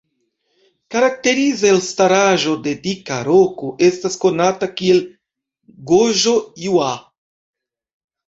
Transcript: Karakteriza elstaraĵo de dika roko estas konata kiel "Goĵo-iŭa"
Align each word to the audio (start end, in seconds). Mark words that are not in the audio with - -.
Karakteriza 0.93 1.67
elstaraĵo 1.71 2.53
de 2.67 2.71
dika 2.87 3.19
roko 3.27 3.69
estas 3.89 4.17
konata 4.23 4.71
kiel 4.81 5.03
"Goĵo-iŭa" 5.91 6.89